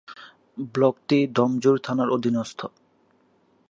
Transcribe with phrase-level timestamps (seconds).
[0.73, 2.59] ব্লকটি ডোমজুড় থানার অধীনস্থ।